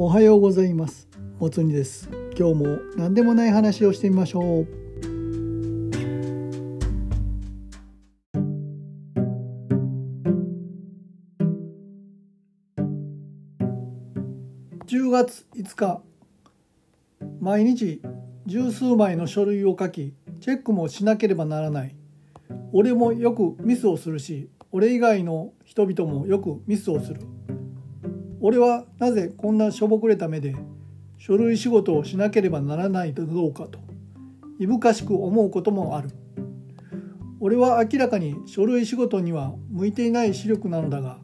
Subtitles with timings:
[0.00, 1.08] おはようございます。
[1.40, 2.08] もつにです。
[2.38, 4.68] 今日も何でもない話をしてみましょう。
[14.86, 16.00] 10月5日。
[17.40, 18.00] 毎日
[18.46, 21.96] 十数枚の書類を書きチェックもしなければならない。
[22.72, 27.20] 俺もよくミスをするし俺以外の人々もよくミスをする。
[28.40, 30.54] 俺はなぜこんなしょぼくれた目で
[31.18, 33.80] 書類仕事をしなければならないのどうかと
[34.58, 36.10] いぶかしく思うこともある。
[37.40, 41.18] 俺は明らかに書類仕事には向いていない視力なのだが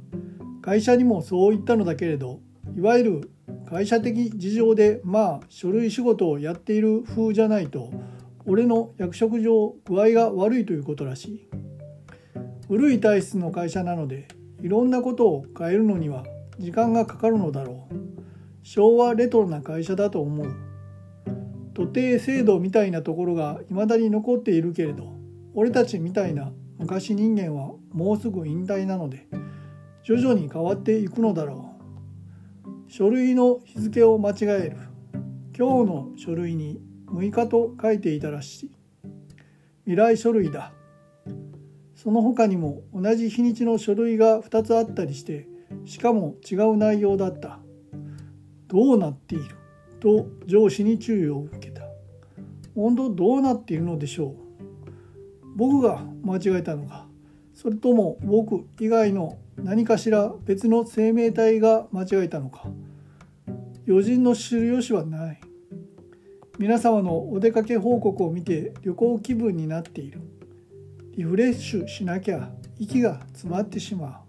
[0.62, 2.40] 会社にもそう言ったのだけれど
[2.76, 3.30] いわゆる
[3.68, 7.92] 会社的事情でまあ書類仕事をやっている風じゃないと
[8.46, 11.48] 俺の役職上具合が悪いということらしい。
[12.68, 14.28] 古い体質の会社なので
[14.62, 16.24] いろんなことを変えるのには
[16.58, 17.94] 時間がかかるのだろう。
[18.62, 20.54] 昭和レトロな会社だと思う。
[21.74, 25.12] 徒弟制度みたいなところが未だに残っているけれど
[25.54, 29.26] 俺たちみたいな昔人間はもうすぐ引退なので
[30.04, 32.92] 徐々に変わっていくのだろう。
[32.92, 34.76] 書類の日付を間違える。
[35.56, 38.70] 今日の書類に6日と書いていたらしい。
[39.84, 40.72] 未来書類だ。
[41.94, 45.48] その他にも同じ日にちの書類が2つあったりして
[45.84, 47.58] しかも違う内容だった。
[48.68, 49.44] どうなっている？
[50.00, 51.82] と上司に注意を受けた。
[52.74, 54.34] 本当どうなっているのでしょう？
[55.56, 57.06] 僕が間違えたのか？
[57.54, 62.68] それとも僕以外の何かしら別の生命体が間違えたのか？
[63.86, 65.40] 余人の知る由はない。
[66.58, 70.20] 皆様のお出かけ報告を見て旅行気分になっている。
[71.16, 74.23] リフレッシュしなきゃ息が詰まってしまう。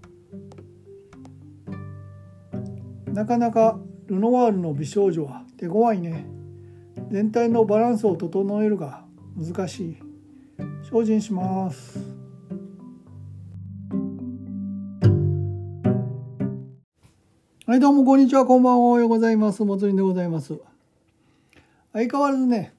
[3.16, 6.26] なかなかルノワールの美少女は手強いね。
[7.10, 9.06] 全体のバランスを整えるが
[9.38, 9.98] 難しい。
[10.84, 11.98] 精進します。
[17.66, 18.46] はいどうもこんにちは。
[18.46, 18.86] こんばんは。
[18.86, 19.64] おはようございます。
[19.64, 20.60] もつりでございます。
[21.94, 22.74] 相変わらずね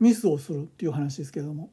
[0.00, 1.70] ミスをするっていう話ですけども。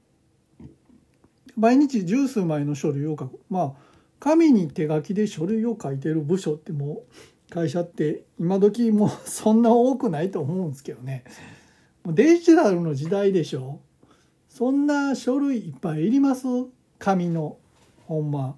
[1.57, 3.39] 毎日十数枚の書類を書く。
[3.49, 11.23] まあ紙に手書きで書類を書いてる部署ってもう会社って今時もう そんな多くないと思うんですけどね。
[12.05, 13.79] デジタルの時代でしょ。
[14.47, 16.47] そんな書類いっぱいいります？
[16.97, 17.57] 紙の
[18.07, 18.57] ほんま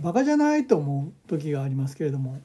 [0.00, 2.38] バカじゃないと思う時がありますけれども。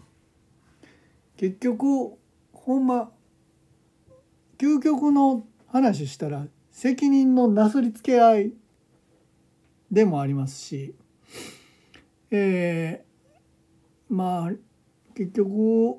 [1.37, 2.13] 結局
[2.53, 3.11] ほんま
[4.59, 8.53] 究極の話したら責任のなすりつけ合い
[9.91, 10.93] でもありますし、
[12.29, 14.51] えー、まあ
[15.15, 15.97] 結局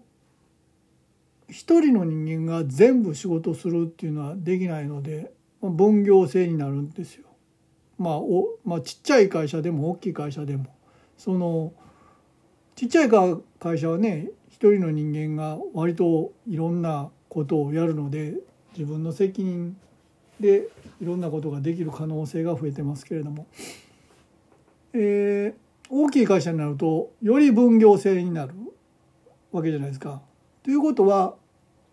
[1.48, 7.26] 一人の人間が全部仕事するっていうのはできないので分業制になるんですよ。
[7.98, 10.66] まあおまあ、ちっちゃい会社でも大きい会社でも。
[11.18, 11.72] その
[12.74, 13.10] ちっちゃい
[13.60, 18.34] 会社はね一人の人間が割といろんなことをやるので
[18.76, 19.76] 自分の責任
[20.40, 20.68] で
[21.00, 23.46] いろんなことができる可能性が増えてますけれども、
[24.94, 25.54] えー、
[25.88, 28.54] 大きい会社になるとより分業制になる。
[29.52, 30.22] わけじゃないですか。
[30.62, 31.34] ということは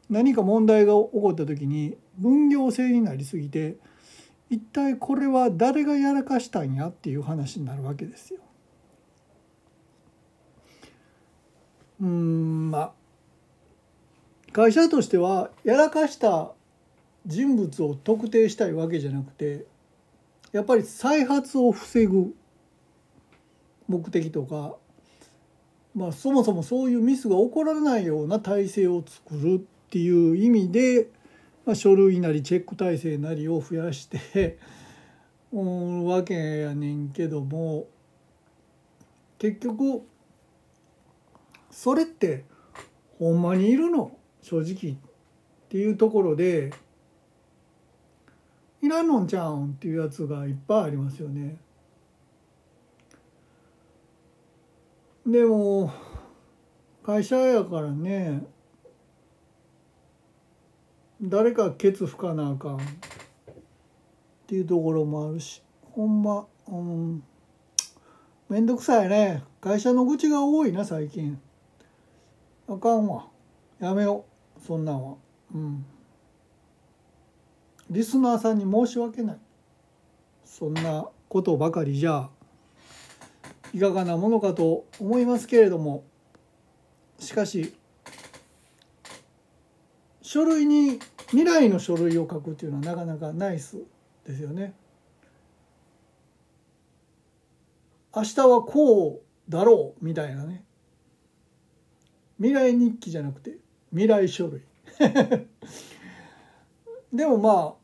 [0.09, 3.77] 何か問題が起こった時に分業制になりすぎて
[4.49, 8.39] 一体これは誰がやらかしたんやっていう話になるわけですよ。
[12.01, 12.91] うんまあ
[14.51, 16.53] 会社としてはやらかした
[17.25, 19.65] 人物を特定したいわけじゃなくて
[20.51, 22.33] やっぱり再発を防ぐ
[23.87, 24.75] 目的とか、
[25.95, 31.09] まあ、そもそもそういうミスが起こらないような体制を作るっていう意味で、
[31.65, 34.59] まあ、書類なりチェック体制なりを増やして
[35.51, 37.87] おわけやねんけども
[39.39, 40.03] 結局
[41.71, 42.45] それって
[43.17, 44.11] ほんまにいるの？
[44.41, 44.97] 正直っ
[45.69, 46.71] ていうところで
[48.81, 51.57] いらんのんちゃうんっていうやつがいっぱいありますよね。
[55.31, 55.91] でも
[57.03, 58.41] 会社やからね
[61.21, 62.79] 誰かケツ吹かなあかんっ
[64.47, 65.61] ていうところもあるし
[65.91, 67.23] ほんまうん
[68.49, 69.43] 面倒くさいね。
[69.61, 71.39] 会社の愚痴が多いな最近。
[72.67, 73.27] あかんわ。
[73.79, 74.25] やめよ
[74.57, 75.17] うそんなんは。
[75.53, 75.85] うん。
[77.91, 79.37] リスナーさんに申し訳ない。
[80.43, 82.31] そんなことばかりじゃ。
[83.73, 86.03] いかがなものかと思いますけれども
[87.19, 87.73] しかし
[90.21, 90.99] 書類に
[91.29, 93.77] 未来の書類を書くっていうのはなかなかナイス
[94.25, 94.73] ですよね。
[98.15, 100.63] 明日はこうだろうみたいなね
[102.37, 103.57] 未来日記じゃなくて
[103.91, 104.61] 未来書類
[107.13, 107.75] でもま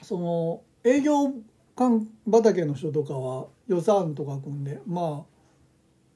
[0.00, 1.32] あその営業
[1.76, 5.34] 館畑の人とかは予算とか組んでまあ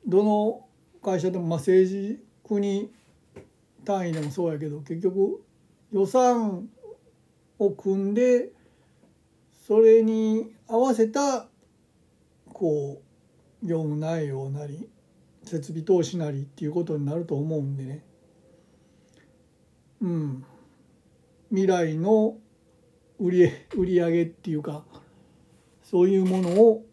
[0.07, 0.65] どの
[1.03, 2.91] 会社でもまあ政治国
[3.85, 5.43] 単位でもそうやけど結局
[5.93, 6.69] 予算
[7.59, 8.51] を組んで
[9.67, 11.47] それに合わせた
[12.53, 13.03] こ
[13.63, 14.89] う業務内容なり
[15.45, 18.05] 設備投資なりっていうことになると思うんでね
[20.01, 20.45] うん
[21.51, 22.37] 未来の
[23.19, 24.85] 売り売り上げっていうか
[25.91, 26.85] そういうものを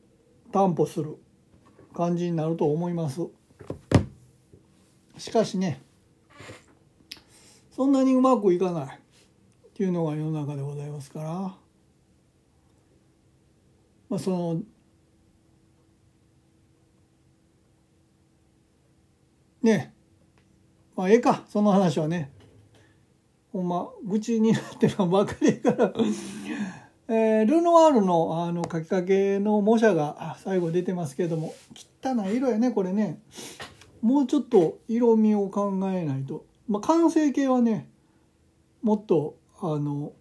[0.53, 1.17] 担保する
[1.93, 3.27] 感じになると思います。
[5.17, 5.81] しかしね
[7.71, 8.99] そんなにうまくいかないっ
[9.73, 11.29] ていうのが世の中でございますから。
[14.07, 14.61] まあその
[19.61, 19.93] ね
[20.95, 22.31] まあええかその話はね。
[23.51, 25.93] ほんま愚痴になってるばかりから。
[27.07, 31.53] えー、ルノワールのあの書きかけの模写が最後出てますけども
[32.03, 33.19] 汚い色やねこれね。
[34.01, 37.89] もうちょっと色味を考えないと、まあ、完成形はね
[38.83, 40.13] もっとあの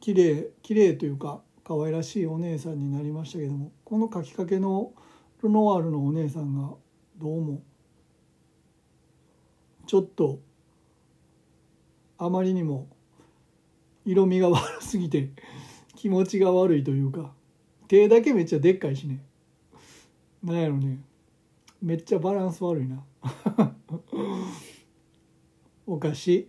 [0.00, 4.92] 綺麗綺麗というか可愛らしいお姉さんになりましたけどもこの書きかけの
[5.42, 6.74] ルノワールのお姉さんが
[7.18, 7.62] どうも
[9.86, 10.40] ちょっと
[12.16, 12.88] あまりにも
[14.04, 15.30] 色味が悪すぎて
[15.96, 17.32] 気持ちが悪いというか
[17.88, 19.22] 手だけめっちゃでっかいしね。
[20.42, 20.98] なんやろね。
[21.80, 23.04] めっちゃバランス悪いな。
[25.86, 26.48] おかしい。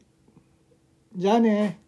[1.16, 1.85] じゃあね。